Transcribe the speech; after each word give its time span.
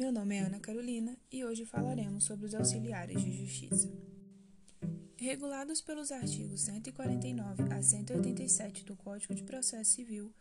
Meu 0.00 0.10
nome 0.10 0.34
é 0.34 0.40
Ana 0.40 0.58
Carolina 0.58 1.14
e 1.30 1.44
hoje 1.44 1.66
falaremos 1.66 2.24
sobre 2.24 2.46
os 2.46 2.54
auxiliares 2.54 3.22
de 3.22 3.32
justiça. 3.36 3.92
Regulados 5.14 5.82
pelos 5.82 6.10
artigos 6.10 6.62
149 6.62 7.64
a 7.70 7.82
187 7.82 8.86
do 8.86 8.96
Código 8.96 9.34
de 9.34 9.42
Processo 9.42 9.90
Civil, 9.90 10.32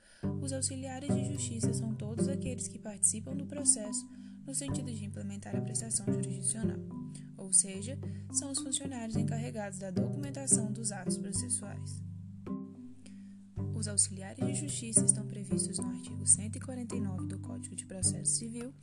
os 0.41 0.53
auxiliares 0.53 1.13
de 1.13 1.25
justiça 1.25 1.73
são 1.73 1.93
todos 1.93 2.29
aqueles 2.29 2.69
que 2.69 2.79
participam 2.79 3.35
do 3.35 3.45
processo 3.45 4.09
no 4.47 4.55
sentido 4.55 4.93
de 4.93 5.03
implementar 5.03 5.53
a 5.53 5.61
prestação 5.61 6.05
jurisdicional, 6.05 6.79
ou 7.37 7.51
seja, 7.51 7.99
são 8.31 8.51
os 8.51 8.59
funcionários 8.59 9.17
encarregados 9.17 9.77
da 9.77 9.91
documentação 9.91 10.71
dos 10.71 10.93
atos 10.93 11.17
processuais. 11.17 12.08
Os 13.79 13.87
auxiliares 13.87 14.45
de 14.45 14.55
justiça 14.55 15.05
estão 15.05 15.25
previstos 15.25 15.79
no 15.79 15.87
artigo 15.87 16.27
149 16.27 17.27
do 17.27 17.39
Código 17.39 17.73
de 17.77 17.85
Processo 17.85 18.33
Civil, 18.33 18.73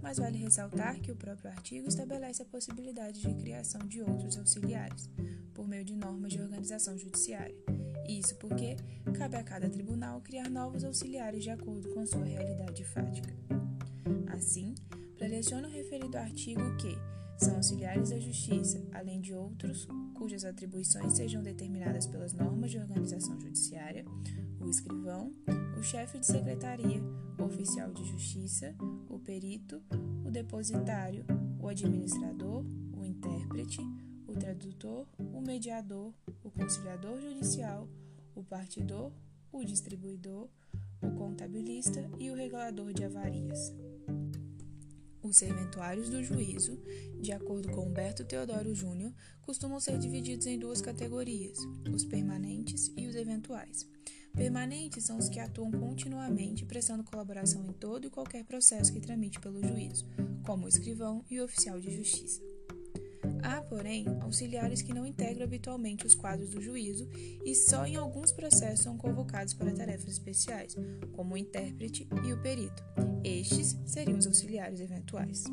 mas 0.00 0.16
vale 0.16 0.38
ressaltar 0.38 0.98
que 0.98 1.12
o 1.12 1.14
próprio 1.14 1.50
artigo 1.50 1.86
estabelece 1.86 2.40
a 2.40 2.46
possibilidade 2.46 3.20
de 3.20 3.34
criação 3.34 3.86
de 3.86 4.00
outros 4.00 4.38
auxiliares, 4.38 5.10
por 5.52 5.68
meio 5.68 5.84
de 5.84 5.94
normas 5.94 6.32
de 6.32 6.40
organização 6.40 6.96
judiciária. 6.96 7.54
Isso 8.08 8.34
porque 8.36 8.76
cabe 9.18 9.36
a 9.36 9.44
cada 9.44 9.68
tribunal 9.68 10.22
criar 10.22 10.48
novos 10.48 10.84
auxiliares 10.84 11.44
de 11.44 11.50
acordo 11.50 11.90
com 11.90 12.06
sua 12.06 12.24
realidade 12.24 12.82
fática. 12.82 13.36
Assim, 14.28 14.74
preleciona 15.18 15.68
o 15.68 15.70
referido 15.70 16.16
artigo 16.16 16.62
que 16.78 16.96
são 17.44 17.56
auxiliares 17.56 18.08
da 18.08 18.18
Justiça, 18.18 18.82
além 18.94 19.20
de 19.20 19.34
outros 19.34 19.86
cujas 20.16 20.44
atribuições 20.44 21.12
sejam 21.12 21.42
determinadas 21.42 22.06
pelas 22.06 22.32
normas 22.32 22.70
de 22.70 22.78
organização 22.78 23.38
judiciária, 23.38 24.04
o 24.60 24.68
escrivão, 24.68 25.32
o 25.78 25.82
chefe 25.82 26.18
de 26.18 26.26
secretaria, 26.26 27.02
o 27.38 27.42
oficial 27.44 27.92
de 27.92 28.04
justiça, 28.04 28.74
o 29.08 29.18
perito, 29.18 29.82
o 30.24 30.30
depositário, 30.30 31.24
o 31.60 31.68
administrador, 31.68 32.64
o 32.96 33.04
intérprete, 33.04 33.80
o 34.26 34.32
tradutor, 34.32 35.06
o 35.18 35.40
mediador, 35.40 36.12
o 36.42 36.50
conciliador 36.50 37.20
judicial, 37.20 37.86
o 38.34 38.42
partidor, 38.42 39.12
o 39.52 39.64
distribuidor, 39.64 40.48
o 41.02 41.10
contabilista 41.12 42.10
e 42.18 42.30
o 42.30 42.34
regulador 42.34 42.92
de 42.92 43.04
avarias. 43.04 43.72
Os 45.26 45.38
serventuários 45.38 46.08
do 46.08 46.22
juízo, 46.22 46.80
de 47.20 47.32
acordo 47.32 47.68
com 47.72 47.88
Humberto 47.88 48.24
Teodoro 48.24 48.72
Júnior, 48.72 49.12
costumam 49.42 49.80
ser 49.80 49.98
divididos 49.98 50.46
em 50.46 50.56
duas 50.56 50.80
categorias: 50.80 51.58
os 51.92 52.04
permanentes 52.04 52.92
e 52.96 53.08
os 53.08 53.16
eventuais. 53.16 53.88
Permanentes 54.32 55.02
são 55.02 55.18
os 55.18 55.28
que 55.28 55.40
atuam 55.40 55.72
continuamente, 55.72 56.64
prestando 56.64 57.02
colaboração 57.02 57.66
em 57.66 57.72
todo 57.72 58.06
e 58.06 58.10
qualquer 58.10 58.44
processo 58.44 58.92
que 58.92 59.00
tramite 59.00 59.40
pelo 59.40 59.60
juízo, 59.66 60.06
como 60.44 60.66
o 60.66 60.68
escrivão 60.68 61.24
e 61.28 61.40
o 61.40 61.44
oficial 61.44 61.80
de 61.80 61.90
justiça. 61.90 62.40
Há, 63.42 63.62
porém, 63.62 64.06
auxiliares 64.20 64.82
que 64.82 64.94
não 64.94 65.06
integram 65.06 65.44
habitualmente 65.44 66.06
os 66.06 66.14
quadros 66.14 66.50
do 66.50 66.60
juízo 66.60 67.08
e 67.44 67.54
só 67.54 67.86
em 67.86 67.96
alguns 67.96 68.32
processos 68.32 68.84
são 68.84 68.96
convocados 68.96 69.54
para 69.54 69.72
tarefas 69.72 70.08
especiais, 70.08 70.76
como 71.12 71.34
o 71.34 71.38
intérprete 71.38 72.08
e 72.24 72.32
o 72.32 72.40
perito. 72.40 72.82
Estes 73.24 73.76
seriam 73.86 74.18
os 74.18 74.26
auxiliares 74.26 74.80
eventuais. 74.80 75.44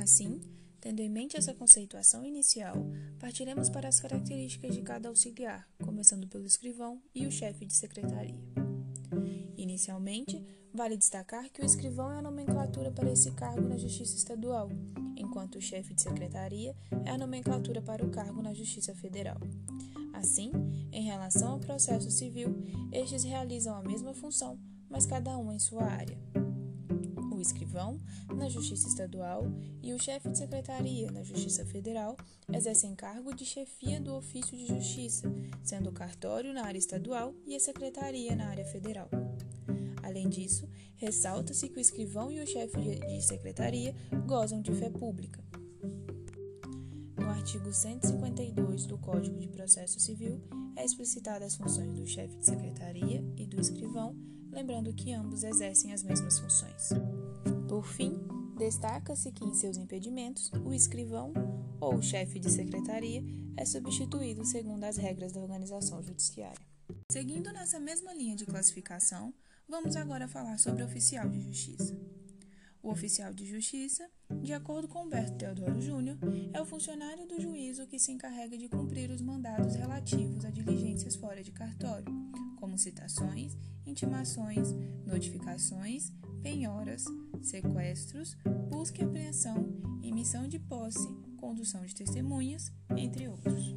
Assim, 0.00 0.40
tendo 0.80 1.00
em 1.00 1.08
mente 1.08 1.36
essa 1.36 1.52
conceituação 1.52 2.24
inicial, 2.24 2.74
partiremos 3.18 3.68
para 3.68 3.88
as 3.88 4.00
características 4.00 4.74
de 4.74 4.82
cada 4.82 5.08
auxiliar, 5.08 5.68
começando 5.84 6.26
pelo 6.26 6.46
escrivão 6.46 7.02
e 7.14 7.26
o 7.26 7.30
chefe 7.30 7.66
de 7.66 7.74
secretaria. 7.74 8.38
Inicialmente, 9.56 10.42
vale 10.72 10.96
destacar 10.96 11.48
que 11.50 11.60
o 11.60 11.64
escrivão 11.64 12.10
é 12.12 12.18
a 12.18 12.22
nomenclatura 12.22 12.90
para 12.90 13.10
esse 13.10 13.30
cargo 13.32 13.68
na 13.68 13.76
Justiça 13.76 14.16
Estadual, 14.16 14.70
enquanto 15.16 15.56
o 15.56 15.60
chefe 15.60 15.94
de 15.94 16.02
secretaria 16.02 16.74
é 17.04 17.10
a 17.10 17.18
nomenclatura 17.18 17.82
para 17.82 18.04
o 18.04 18.10
cargo 18.10 18.40
na 18.40 18.54
Justiça 18.54 18.94
Federal. 18.94 19.38
Assim, 20.12 20.52
em 20.92 21.02
relação 21.02 21.52
ao 21.52 21.60
processo 21.60 22.10
civil, 22.10 22.62
estes 22.92 23.24
realizam 23.24 23.74
a 23.74 23.82
mesma 23.82 24.14
função, 24.14 24.58
mas 24.88 25.06
cada 25.06 25.36
um 25.36 25.52
em 25.52 25.58
sua 25.58 25.84
área. 25.84 26.18
O 27.32 27.40
escrivão, 27.40 27.98
na 28.34 28.48
Justiça 28.50 28.86
Estadual, 28.86 29.46
e 29.82 29.94
o 29.94 29.98
chefe 29.98 30.28
de 30.28 30.36
secretaria, 30.36 31.10
na 31.10 31.22
Justiça 31.22 31.64
Federal, 31.64 32.16
exercem 32.52 32.94
cargo 32.94 33.34
de 33.34 33.46
chefia 33.46 33.98
do 33.98 34.14
ofício 34.14 34.56
de 34.56 34.66
justiça, 34.66 35.32
sendo 35.62 35.88
o 35.88 35.92
cartório 35.92 36.52
na 36.52 36.66
área 36.66 36.78
estadual 36.78 37.34
e 37.46 37.56
a 37.56 37.60
secretaria 37.60 38.36
na 38.36 38.48
área 38.48 38.66
federal. 38.66 39.08
Além 40.10 40.28
disso, 40.28 40.68
ressalta-se 40.96 41.68
que 41.68 41.78
o 41.78 41.80
escrivão 41.80 42.32
e 42.32 42.40
o 42.40 42.46
chefe 42.46 42.76
de 42.98 43.22
secretaria 43.22 43.94
gozam 44.26 44.60
de 44.60 44.72
fé 44.74 44.90
pública. 44.90 45.40
No 47.16 47.28
artigo 47.28 47.72
152 47.72 48.86
do 48.86 48.98
Código 48.98 49.38
de 49.38 49.46
Processo 49.46 50.00
Civil 50.00 50.42
é 50.74 50.84
explicitada 50.84 51.44
as 51.44 51.54
funções 51.54 51.94
do 51.94 52.04
chefe 52.04 52.34
de 52.38 52.44
secretaria 52.44 53.24
e 53.36 53.46
do 53.46 53.60
escrivão, 53.60 54.16
lembrando 54.50 54.92
que 54.92 55.12
ambos 55.12 55.44
exercem 55.44 55.92
as 55.92 56.02
mesmas 56.02 56.40
funções. 56.40 56.88
Por 57.68 57.86
fim, 57.86 58.18
destaca-se 58.58 59.30
que 59.30 59.44
em 59.44 59.54
seus 59.54 59.76
impedimentos, 59.76 60.50
o 60.64 60.74
escrivão 60.74 61.32
ou 61.80 61.94
o 61.94 62.02
chefe 62.02 62.40
de 62.40 62.50
secretaria 62.50 63.22
é 63.56 63.64
substituído 63.64 64.44
segundo 64.44 64.82
as 64.82 64.96
regras 64.96 65.30
da 65.30 65.40
organização 65.40 66.02
judiciária. 66.02 66.66
Seguindo 67.12 67.52
nessa 67.52 67.78
mesma 67.78 68.12
linha 68.12 68.34
de 68.34 68.44
classificação, 68.44 69.32
Vamos 69.70 69.94
agora 69.94 70.26
falar 70.26 70.58
sobre 70.58 70.82
o 70.82 70.86
oficial 70.86 71.28
de 71.28 71.40
justiça. 71.40 71.96
O 72.82 72.90
oficial 72.90 73.32
de 73.32 73.46
justiça, 73.46 74.10
de 74.42 74.52
acordo 74.52 74.88
com 74.88 75.04
Humberto 75.04 75.38
Teodoro 75.38 75.80
Júnior, 75.80 76.18
é 76.52 76.60
o 76.60 76.66
funcionário 76.66 77.24
do 77.28 77.40
juízo 77.40 77.86
que 77.86 77.96
se 77.96 78.10
encarrega 78.10 78.58
de 78.58 78.68
cumprir 78.68 79.12
os 79.12 79.22
mandados 79.22 79.76
relativos 79.76 80.44
a 80.44 80.50
diligências 80.50 81.14
fora 81.14 81.40
de 81.40 81.52
cartório, 81.52 82.12
como 82.56 82.76
citações, 82.76 83.56
intimações, 83.86 84.72
notificações, 85.06 86.10
penhoras, 86.42 87.04
sequestros, 87.40 88.36
busca 88.68 89.00
e 89.00 89.04
apreensão, 89.04 89.72
emissão 90.02 90.48
de 90.48 90.58
posse, 90.58 91.08
condução 91.36 91.86
de 91.86 91.94
testemunhas, 91.94 92.72
entre 92.96 93.28
outros. 93.28 93.76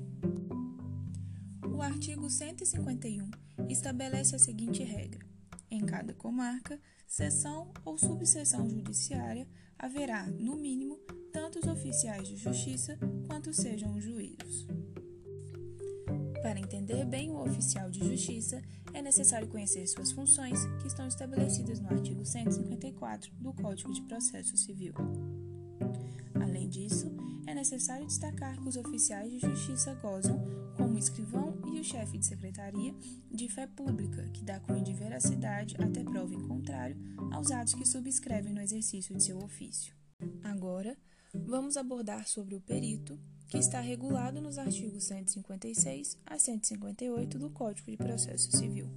O 1.71 1.83
artigo 1.83 2.27
151 2.27 3.29
estabelece 3.69 4.35
a 4.35 4.39
seguinte 4.39 4.81
regra: 4.83 5.32
em 5.73 5.85
cada 5.85 6.13
comarca, 6.13 6.79
seção 7.07 7.73
ou 7.83 7.97
subseção 7.97 8.69
judiciária, 8.69 9.47
haverá, 9.77 10.27
no 10.27 10.55
mínimo, 10.55 10.97
tantos 11.31 11.63
oficiais 11.67 12.27
de 12.27 12.37
justiça 12.37 12.97
quanto 13.27 13.51
sejam 13.51 13.95
os 13.95 14.03
juízos. 14.03 14.67
Para 16.43 16.59
entender 16.59 17.03
bem 17.05 17.31
o 17.31 17.41
oficial 17.41 17.89
de 17.89 18.07
justiça, 18.07 18.61
é 18.93 19.01
necessário 19.01 19.47
conhecer 19.47 19.87
suas 19.87 20.11
funções, 20.11 20.59
que 20.79 20.87
estão 20.87 21.07
estabelecidas 21.07 21.79
no 21.79 21.89
artigo 21.89 22.23
154 22.23 23.31
do 23.39 23.51
Código 23.53 23.91
de 23.91 24.03
Processo 24.03 24.55
Civil. 24.55 24.93
Além 26.35 26.69
disso, 26.69 27.11
é 27.53 27.55
necessário 27.55 28.07
destacar 28.07 28.59
que 28.59 28.67
os 28.67 28.75
oficiais 28.75 29.31
de 29.31 29.37
justiça 29.37 29.93
gozam, 30.01 30.43
como 30.75 30.95
o 30.95 30.97
escrivão 30.97 31.55
e 31.71 31.79
o 31.79 31.83
chefe 31.83 32.17
de 32.17 32.25
secretaria, 32.25 32.95
de 33.31 33.47
fé 33.47 33.67
pública, 33.67 34.27
que 34.33 34.43
dá 34.43 34.59
cunho 34.59 34.83
de 34.83 34.91
veracidade 34.91 35.75
até 35.79 36.03
prova 36.03 36.33
em 36.33 36.47
contrário 36.47 36.97
aos 37.31 37.51
atos 37.51 37.75
que 37.75 37.85
subscrevem 37.85 38.53
no 38.53 38.61
exercício 38.61 39.15
de 39.15 39.21
seu 39.21 39.37
ofício. 39.37 39.95
Agora, 40.43 40.97
vamos 41.31 41.77
abordar 41.77 42.27
sobre 42.27 42.55
o 42.55 42.61
perito, 42.61 43.19
que 43.47 43.59
está 43.59 43.79
regulado 43.79 44.41
nos 44.41 44.57
artigos 44.57 45.03
156 45.03 46.17
a 46.25 46.39
158 46.39 47.37
do 47.37 47.51
Código 47.51 47.91
de 47.91 47.97
Processo 47.97 48.51
Civil. 48.57 48.89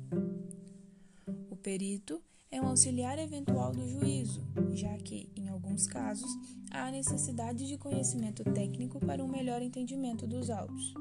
O 1.50 1.56
perito 1.56 2.22
é 2.56 2.60
um 2.60 2.68
auxiliar 2.68 3.18
eventual 3.18 3.70
do 3.70 3.86
juízo, 3.86 4.42
já 4.72 4.96
que, 4.96 5.30
em 5.36 5.48
alguns 5.48 5.86
casos, 5.86 6.30
há 6.70 6.90
necessidade 6.90 7.66
de 7.66 7.76
conhecimento 7.76 8.42
técnico 8.44 8.98
para 8.98 9.22
um 9.22 9.28
melhor 9.28 9.60
entendimento 9.60 10.26
dos 10.26 10.48
autos. 10.48 10.94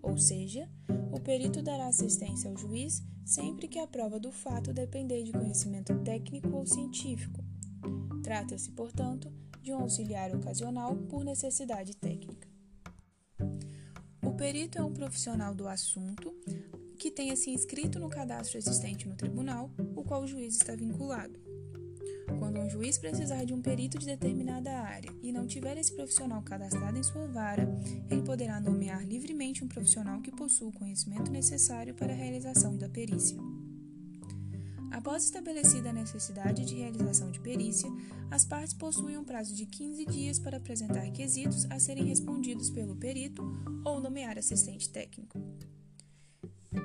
Ou 0.00 0.16
seja, 0.16 0.68
o 1.12 1.18
perito 1.18 1.62
dará 1.62 1.88
assistência 1.88 2.48
ao 2.48 2.56
juiz 2.56 3.02
sempre 3.24 3.66
que 3.66 3.80
a 3.80 3.88
prova 3.88 4.20
do 4.20 4.30
fato 4.30 4.72
depender 4.72 5.24
de 5.24 5.32
conhecimento 5.32 5.98
técnico 6.04 6.48
ou 6.50 6.64
científico. 6.64 7.42
Trata-se, 8.22 8.70
portanto, 8.70 9.32
de 9.60 9.72
um 9.72 9.80
auxiliar 9.80 10.32
ocasional 10.34 10.94
por 10.94 11.24
necessidade 11.24 11.96
técnica. 11.96 12.48
O 14.22 14.32
perito 14.34 14.78
é 14.78 14.82
um 14.82 14.92
profissional 14.92 15.54
do 15.56 15.66
assunto 15.66 16.32
que 17.00 17.10
tenha 17.10 17.34
se 17.34 17.48
inscrito 17.50 17.98
no 17.98 18.10
cadastro 18.10 18.58
existente 18.58 19.08
no 19.08 19.16
tribunal, 19.16 19.70
o 19.96 20.04
qual 20.04 20.22
o 20.22 20.26
juiz 20.26 20.54
está 20.54 20.76
vinculado. 20.76 21.32
Quando 22.38 22.60
um 22.60 22.68
juiz 22.68 22.98
precisar 22.98 23.42
de 23.44 23.54
um 23.54 23.62
perito 23.62 23.98
de 23.98 24.04
determinada 24.04 24.70
área 24.70 25.10
e 25.22 25.32
não 25.32 25.46
tiver 25.46 25.78
esse 25.78 25.94
profissional 25.96 26.42
cadastrado 26.42 26.98
em 26.98 27.02
sua 27.02 27.26
vara, 27.26 27.66
ele 28.10 28.20
poderá 28.20 28.60
nomear 28.60 29.02
livremente 29.02 29.64
um 29.64 29.68
profissional 29.68 30.20
que 30.20 30.30
possua 30.30 30.68
o 30.68 30.72
conhecimento 30.72 31.30
necessário 31.30 31.94
para 31.94 32.12
a 32.12 32.16
realização 32.16 32.76
da 32.76 32.88
perícia. 32.88 33.38
Após 34.90 35.24
estabelecida 35.24 35.88
a 35.88 35.94
necessidade 35.94 36.66
de 36.66 36.74
realização 36.74 37.30
de 37.30 37.40
perícia, 37.40 37.90
as 38.30 38.44
partes 38.44 38.74
possuem 38.74 39.16
um 39.16 39.24
prazo 39.24 39.54
de 39.54 39.64
15 39.64 40.04
dias 40.04 40.38
para 40.38 40.58
apresentar 40.58 41.10
quesitos 41.12 41.66
a 41.70 41.80
serem 41.80 42.04
respondidos 42.04 42.68
pelo 42.68 42.94
perito 42.94 43.42
ou 43.86 44.00
nomear 44.00 44.36
assistente 44.36 44.90
técnico. 44.90 45.40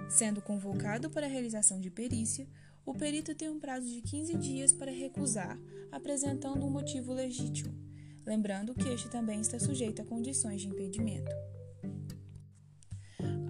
Sendo 0.09 0.41
convocado 0.41 1.09
para 1.09 1.25
a 1.25 1.29
realização 1.29 1.79
de 1.79 1.89
perícia, 1.89 2.47
o 2.85 2.93
perito 2.93 3.33
tem 3.33 3.49
um 3.49 3.59
prazo 3.59 3.87
de 3.87 4.01
15 4.01 4.37
dias 4.37 4.71
para 4.71 4.91
recusar, 4.91 5.59
apresentando 5.91 6.65
um 6.65 6.69
motivo 6.69 7.13
legítimo, 7.13 7.73
lembrando 8.25 8.75
que 8.75 8.87
este 8.89 9.09
também 9.09 9.41
está 9.41 9.59
sujeito 9.59 10.01
a 10.01 10.05
condições 10.05 10.61
de 10.61 10.67
impedimento. 10.67 11.31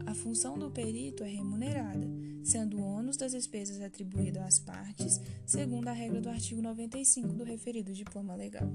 A 0.06 0.14
função 0.14 0.58
do 0.58 0.72
perito 0.72 1.24
é 1.24 1.28
remunerada, 1.28 2.08
sendo 2.44 2.78
o 2.78 2.84
ônus 2.84 3.18
das 3.18 3.34
despesas 3.34 3.82
atribuído 3.82 4.40
às 4.40 4.58
partes, 4.58 5.20
segundo 5.46 5.90
a 5.90 5.92
regra 5.92 6.22
do 6.22 6.30
artigo 6.30 6.62
95 6.62 7.34
do 7.34 7.44
referido 7.44 7.92
diploma 7.92 8.36
legal. 8.36 8.72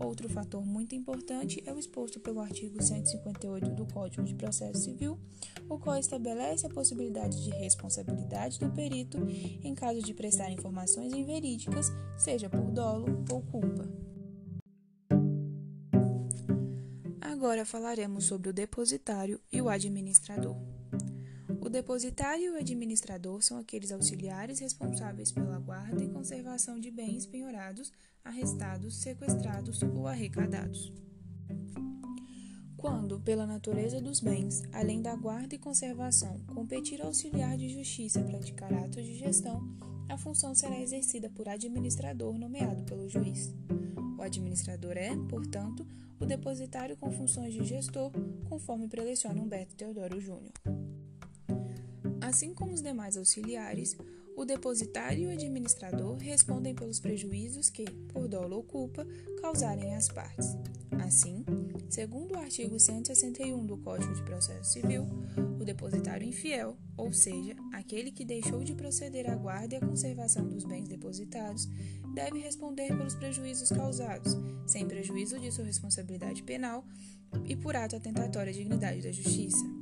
Outro 0.00 0.30
fator 0.30 0.64
muito 0.64 0.94
importante 0.94 1.62
é 1.66 1.72
o 1.72 1.78
exposto 1.78 2.18
pelo 2.18 2.40
artigo 2.40 2.82
158 2.82 3.70
do 3.72 3.84
Código 3.84 4.24
de 4.24 4.34
Processo 4.34 4.80
Civil, 4.80 5.18
o 5.68 5.78
qual 5.78 5.98
estabelece 5.98 6.66
a 6.66 6.70
possibilidade 6.70 7.44
de 7.44 7.50
responsabilidade 7.50 8.58
do 8.58 8.70
perito 8.70 9.18
em 9.62 9.74
caso 9.74 10.00
de 10.00 10.14
prestar 10.14 10.50
informações 10.50 11.12
inverídicas, 11.12 11.92
seja 12.16 12.48
por 12.48 12.70
dolo 12.70 13.22
ou 13.30 13.42
culpa. 13.42 13.86
Agora 17.20 17.66
falaremos 17.66 18.24
sobre 18.24 18.48
o 18.48 18.52
depositário 18.54 19.38
e 19.52 19.60
o 19.60 19.68
administrador. 19.68 20.56
O 21.62 21.68
depositário 21.68 22.44
e 22.44 22.50
o 22.50 22.56
administrador 22.56 23.42
são 23.42 23.58
aqueles 23.58 23.92
auxiliares 23.92 24.58
responsáveis 24.60 25.30
pela 25.30 25.58
guarda 25.58 26.02
e 26.02 26.08
conservação 26.08 26.80
de 26.80 26.90
bens 26.90 27.26
penhorados, 27.26 27.92
arrestados, 28.24 28.96
sequestrados 28.96 29.82
ou 29.82 30.06
arrecadados. 30.06 30.90
Quando, 32.78 33.20
pela 33.20 33.46
natureza 33.46 34.00
dos 34.00 34.20
bens, 34.20 34.62
além 34.72 35.02
da 35.02 35.14
guarda 35.14 35.54
e 35.54 35.58
conservação, 35.58 36.40
competir 36.46 37.02
auxiliar 37.02 37.58
de 37.58 37.68
justiça 37.68 38.24
praticar 38.24 38.72
atos 38.72 39.04
de 39.04 39.18
gestão, 39.18 39.62
a 40.08 40.16
função 40.16 40.54
será 40.54 40.80
exercida 40.80 41.28
por 41.28 41.46
administrador 41.46 42.38
nomeado 42.38 42.82
pelo 42.84 43.06
juiz. 43.06 43.54
O 44.18 44.22
administrador 44.22 44.96
é, 44.96 45.14
portanto, 45.28 45.86
o 46.18 46.24
depositário 46.24 46.96
com 46.96 47.10
funções 47.10 47.52
de 47.52 47.64
gestor, 47.64 48.10
conforme 48.48 48.88
preleciona 48.88 49.42
Humberto 49.42 49.76
Teodoro 49.76 50.18
Júnior. 50.18 50.52
Assim 52.20 52.52
como 52.52 52.72
os 52.72 52.82
demais 52.82 53.16
auxiliares, 53.16 53.96
o 54.36 54.44
depositário 54.44 55.24
e 55.24 55.26
o 55.26 55.30
administrador 55.30 56.16
respondem 56.16 56.74
pelos 56.74 57.00
prejuízos 57.00 57.68
que, 57.68 57.84
por 58.12 58.28
dolo 58.28 58.56
ou 58.56 58.62
culpa, 58.62 59.06
causarem 59.40 59.94
às 59.94 60.08
partes. 60.08 60.56
Assim, 61.04 61.44
segundo 61.88 62.32
o 62.34 62.38
artigo 62.38 62.78
161 62.78 63.66
do 63.66 63.76
Código 63.78 64.14
de 64.14 64.22
Processo 64.22 64.72
Civil, 64.72 65.06
o 65.60 65.64
depositário 65.64 66.26
infiel, 66.26 66.76
ou 66.96 67.12
seja, 67.12 67.54
aquele 67.72 68.10
que 68.10 68.24
deixou 68.24 68.62
de 68.62 68.74
proceder 68.74 69.28
à 69.28 69.34
guarda 69.34 69.74
e 69.74 69.78
à 69.78 69.80
conservação 69.80 70.48
dos 70.48 70.64
bens 70.64 70.88
depositados, 70.88 71.68
deve 72.14 72.38
responder 72.38 72.88
pelos 72.88 73.14
prejuízos 73.14 73.68
causados, 73.70 74.36
sem 74.66 74.86
prejuízo 74.86 75.38
de 75.38 75.50
sua 75.50 75.64
responsabilidade 75.64 76.42
penal 76.42 76.84
e 77.44 77.56
por 77.56 77.76
ato 77.76 77.96
atentatório 77.96 78.50
à 78.50 78.54
dignidade 78.54 79.02
da 79.02 79.12
justiça. 79.12 79.79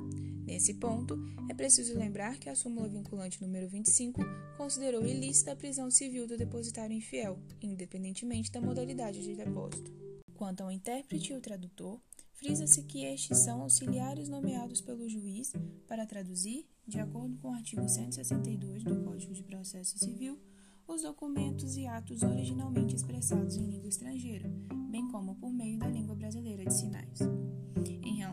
Nesse 0.49 0.73
ponto, 0.73 1.15
é 1.51 1.53
preciso 1.53 1.97
lembrar 1.99 2.39
que 2.39 2.49
a 2.49 2.55
súmula 2.55 2.89
vinculante 2.89 3.43
número 3.43 3.69
25 3.69 4.23
considerou 4.57 5.05
ilícita 5.05 5.53
a 5.53 5.57
prisão 5.57 5.91
civil 5.91 6.27
do 6.27 6.39
depositário 6.39 6.97
infiel, 6.97 7.39
independentemente 7.61 8.51
da 8.51 8.59
modalidade 8.59 9.23
de 9.23 9.37
depósito. 9.37 9.93
Quanto 10.35 10.63
ao 10.63 10.73
intérprete 10.73 11.35
e 11.35 11.37
o 11.37 11.41
tradutor, 11.43 12.01
frisa-se 12.33 12.83
que 12.85 13.05
estes 13.05 13.41
são 13.41 13.61
auxiliares 13.61 14.31
nomeados 14.31 14.81
pelo 14.81 15.07
juiz 15.07 15.53
para 15.87 16.07
traduzir, 16.07 16.65
de 16.87 16.99
acordo 16.99 17.37
com 17.37 17.51
o 17.51 17.55
artigo 17.55 17.87
162 17.87 18.83
do 18.83 19.05
Código 19.05 19.35
de 19.35 19.43
Processo 19.43 19.99
Civil, 19.99 20.41
os 20.87 21.03
documentos 21.03 21.77
e 21.77 21.87
atos 21.87 22.23
originalmente 22.23 22.97
expressados 22.97 23.55
em 23.59 23.67
língua 23.67 23.91
estrangeira, 23.91 24.51
bem 24.91 25.07
como 25.09 25.35
por 25.35 25.53
meio 25.53 25.79
da 25.79 25.89
língua 25.89 26.15
brasileira 26.15 26.65
de 26.65 26.73
sinais. 26.73 27.38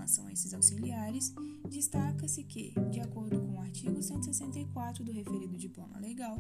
Relação 0.06 0.28
a 0.28 0.32
esses 0.32 0.54
auxiliares, 0.54 1.34
destaca-se 1.68 2.44
que, 2.44 2.76
de 2.92 3.00
acordo 3.00 3.42
com 3.42 3.56
o 3.56 3.60
artigo 3.60 4.04
164 4.04 5.04
do 5.04 5.12
referido 5.12 5.58
diploma 5.58 5.98
legal, 5.98 6.38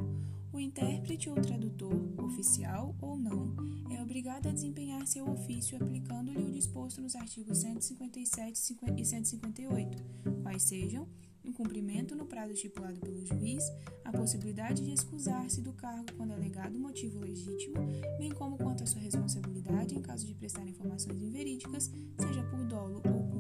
o 0.54 0.60
intérprete 0.60 1.32
ou 1.32 1.36
tradutor, 1.42 2.00
oficial 2.20 2.96
ou 3.02 3.18
não, 3.18 3.56
é 3.90 4.00
obrigado 4.04 4.46
a 4.46 4.52
desempenhar 4.52 5.08
seu 5.08 5.28
ofício 5.28 5.82
aplicando-lhe 5.82 6.44
o 6.44 6.52
disposto 6.52 7.02
nos 7.02 7.16
artigos 7.16 7.58
157 7.58 8.76
e 8.98 9.04
158, 9.04 9.98
quais 10.44 10.62
sejam 10.62 11.08
em 11.44 11.52
cumprimento 11.52 12.16
no 12.16 12.28
prazo 12.28 12.54
estipulado 12.54 13.00
pelo 13.00 13.26
juiz, 13.26 13.64
a 14.04 14.12
possibilidade 14.12 14.84
de 14.84 14.92
excusar-se 14.92 15.60
do 15.62 15.74
cargo 15.74 16.06
quando 16.16 16.34
alegado 16.34 16.78
motivo 16.78 17.20
legítimo, 17.20 17.78
bem 18.20 18.32
como 18.32 18.58
quanto 18.58 18.84
à 18.84 18.86
sua 18.86 19.02
responsabilidade 19.02 19.96
em 19.96 20.02
caso 20.04 20.28
de 20.28 20.36
prestar 20.36 20.68
informações 20.68 21.20
inverídicas, 21.20 21.92
seja 22.20 22.44
por 22.44 22.64
dolo 22.66 23.02
ou. 23.06 23.26
Por 23.28 23.35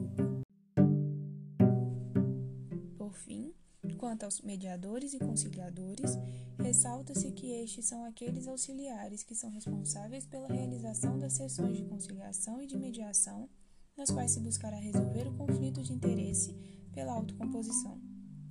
quanto 4.16 4.24
aos 4.24 4.42
mediadores 4.42 5.14
e 5.14 5.20
conciliadores, 5.20 6.18
ressalta-se 6.58 7.34
que 7.34 7.52
estes 7.52 7.86
são 7.86 8.06
aqueles 8.06 8.48
auxiliares 8.48 9.24
que 9.24 9.36
são 9.36 9.50
responsáveis 9.50 10.26
pela 10.26 10.48
realização 10.48 11.20
das 11.20 11.34
sessões 11.34 11.76
de 11.76 11.84
conciliação 11.84 12.62
e 12.62 12.66
de 12.66 12.78
mediação, 12.78 13.50
nas 13.98 14.10
quais 14.10 14.32
se 14.32 14.40
buscará 14.40 14.78
resolver 14.78 15.28
o 15.28 15.34
conflito 15.34 15.84
de 15.84 15.92
interesse 15.92 16.56
pela 16.94 17.12
autocomposição, 17.12 18.00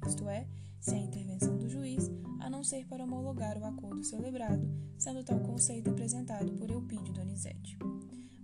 isto 0.07 0.29
é, 0.29 0.47
sem 0.81 1.01
a 1.01 1.05
intervenção 1.07 1.57
do 1.57 1.67
juiz, 1.67 2.11
a 2.41 2.51
não 2.51 2.63
ser 2.63 2.87
para 2.87 3.05
homologar 3.05 3.57
o 3.57 3.65
acordo 3.65 4.05
celebrado, 4.05 4.69
sendo 4.99 5.25
tal 5.25 5.41
conceito 5.41 5.89
apresentado 5.89 6.53
por 6.53 6.71
Eupídio 6.71 7.15
Donizete. 7.15 7.79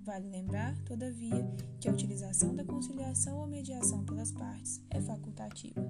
Vale 0.02 0.26
lembrar, 0.30 0.74
todavia, 0.84 1.46
que 1.78 1.86
a 1.86 1.92
utilização 1.92 2.54
da 2.54 2.64
conciliação 2.64 3.40
ou 3.40 3.46
mediação 3.46 4.06
pelas 4.06 4.32
partes 4.32 4.80
é 4.88 5.02
facultativa. 5.02 5.84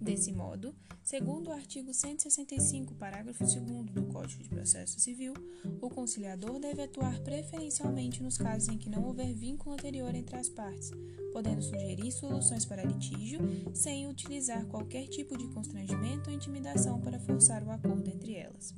Desse 0.00 0.32
modo, 0.32 0.74
segundo 1.02 1.48
o 1.48 1.52
artigo 1.52 1.92
165, 1.92 2.94
parágrafo 2.94 3.44
2 3.44 3.90
do 3.90 4.06
Código 4.06 4.42
de 4.42 4.48
Processo 4.48 4.98
Civil, 4.98 5.34
o 5.78 5.90
conciliador 5.90 6.58
deve 6.58 6.82
atuar 6.82 7.20
preferencialmente 7.20 8.22
nos 8.22 8.38
casos 8.38 8.70
em 8.70 8.78
que 8.78 8.88
não 8.88 9.04
houver 9.04 9.34
vínculo 9.34 9.74
anterior 9.74 10.14
entre 10.14 10.36
as 10.36 10.48
partes, 10.48 10.90
podendo 11.32 11.62
sugerir 11.62 12.10
soluções 12.12 12.64
para 12.64 12.84
litígio 12.84 13.40
sem 13.74 14.06
utilizar 14.06 14.64
qualquer 14.66 15.06
tipo 15.08 15.36
de 15.36 15.48
constrangimento 15.48 16.30
ou 16.30 16.36
intimidação 16.36 17.00
para 17.00 17.18
forçar 17.18 17.62
o 17.62 17.70
acordo 17.70 18.08
entre 18.08 18.34
elas. 18.34 18.74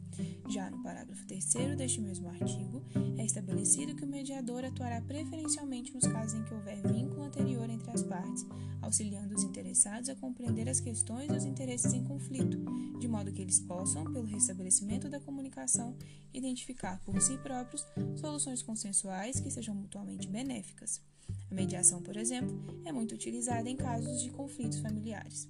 Já 0.49 0.71
no 0.71 0.82
parágrafo 0.82 1.26
3 1.26 1.76
deste 1.76 2.00
mesmo 2.00 2.28
artigo, 2.28 2.82
é 3.16 3.25
estabelecido 3.25 3.94
que 3.94 4.04
o 4.04 4.09
mediador 4.09 4.64
atuará 4.64 5.00
preferencialmente 5.00 5.94
nos 5.94 6.06
casos 6.06 6.38
em 6.38 6.44
que 6.44 6.54
houver 6.54 6.80
vínculo 6.82 7.23
anterior 7.23 7.68
entre 7.71 7.90
as 7.90 8.02
partes, 8.02 8.44
auxiliando 8.80 9.35
os 9.35 9.42
interessados 9.42 10.09
a 10.09 10.16
compreender 10.16 10.68
as 10.68 10.80
questões 10.80 11.30
e 11.30 11.37
os 11.37 11.44
interesses 11.44 11.92
em 11.92 12.04
conflito, 12.04 12.59
de 12.99 13.09
modo 13.09 13.32
que 13.32 13.42
eles 13.42 13.61
possam, 13.61 14.04
pelo 14.04 14.26
restabelecimento 14.26 15.09
da 15.09 15.21
comunicação, 15.21 15.97
identificar 16.32 17.00
por 17.04 17.21
si 17.21 17.37
próprios 17.38 17.87
soluções 18.16 18.62
consensuais 18.62 19.40
que 19.40 19.50
sejam 19.50 19.75
mutuamente 19.75 20.28
benéficas. 20.28 21.00
A 21.50 21.55
mediação, 21.55 22.02
por 22.02 22.17
exemplo, 22.17 22.59
é 22.85 22.93
muito 22.93 23.14
utilizada 23.14 23.69
em 23.69 23.76
casos 23.76 24.23
de 24.23 24.31
conflitos 24.31 24.79
familiares. 24.79 25.49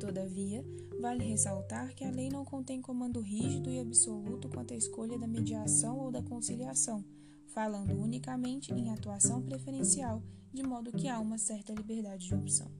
Todavia, 0.00 0.64
vale 1.00 1.24
ressaltar 1.24 1.94
que 1.94 2.04
a 2.04 2.10
lei 2.10 2.28
não 2.28 2.44
contém 2.44 2.80
comando 2.80 3.20
rígido 3.20 3.70
e 3.70 3.78
absoluto 3.78 4.48
quanto 4.48 4.74
à 4.74 4.76
escolha 4.76 5.18
da 5.18 5.26
mediação 5.26 5.98
ou 5.98 6.10
da 6.10 6.22
conciliação, 6.22 7.04
falando 7.48 7.92
unicamente 7.92 8.72
em 8.72 8.90
atuação 8.90 9.42
preferencial, 9.42 10.22
de 10.52 10.62
modo 10.62 10.92
que 10.92 11.08
há 11.08 11.20
uma 11.20 11.38
certa 11.38 11.72
liberdade 11.72 12.26
de 12.26 12.34
opção. 12.34 12.70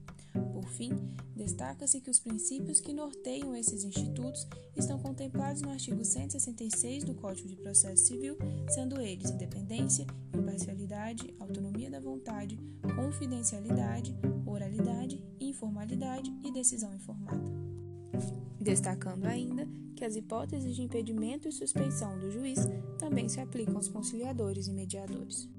Por 0.53 0.67
fim, 0.67 0.91
destaca-se 1.35 1.99
que 2.01 2.09
os 2.09 2.19
princípios 2.19 2.79
que 2.79 2.93
norteiam 2.93 3.55
esses 3.55 3.83
institutos 3.83 4.47
estão 4.75 4.99
contemplados 4.99 5.61
no 5.61 5.69
artigo 5.69 6.03
166 6.03 7.03
do 7.03 7.15
Código 7.15 7.47
de 7.47 7.55
Processo 7.55 8.03
Civil, 8.05 8.37
sendo 8.69 8.99
eles 9.01 9.31
independência, 9.31 10.05
imparcialidade, 10.33 11.33
autonomia 11.39 11.89
da 11.89 11.99
vontade, 11.99 12.59
confidencialidade, 12.95 14.15
oralidade, 14.45 15.23
informalidade 15.39 16.31
e 16.43 16.51
decisão 16.51 16.93
informada. 16.93 17.41
Destacando 18.59 19.25
ainda 19.25 19.67
que 19.95 20.05
as 20.05 20.15
hipóteses 20.15 20.75
de 20.75 20.81
impedimento 20.81 21.47
e 21.47 21.51
suspeição 21.51 22.19
do 22.19 22.31
juiz 22.31 22.59
também 22.97 23.27
se 23.27 23.39
aplicam 23.39 23.75
aos 23.75 23.89
conciliadores 23.89 24.67
e 24.67 24.73
mediadores. 24.73 25.49